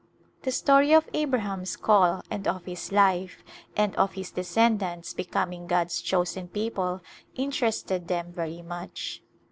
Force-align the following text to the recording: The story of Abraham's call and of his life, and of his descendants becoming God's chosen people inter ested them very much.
The 0.41 0.51
story 0.51 0.93
of 0.93 1.07
Abraham's 1.13 1.75
call 1.75 2.23
and 2.31 2.47
of 2.47 2.65
his 2.65 2.91
life, 2.91 3.43
and 3.77 3.95
of 3.97 4.13
his 4.13 4.31
descendants 4.31 5.13
becoming 5.13 5.67
God's 5.67 6.01
chosen 6.01 6.47
people 6.47 7.01
inter 7.35 7.67
ested 7.67 8.07
them 8.07 8.31
very 8.33 8.63
much. 8.63 9.21